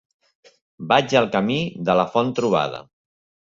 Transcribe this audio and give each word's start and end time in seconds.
Vaig 0.93 1.13
al 1.21 1.29
camí 1.37 1.59
de 1.91 1.99
la 2.03 2.09
Font-trobada. 2.17 2.85